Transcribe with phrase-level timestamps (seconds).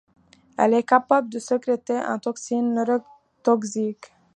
[0.57, 4.11] Elle est capable de sécréter une toxine neurotoxique.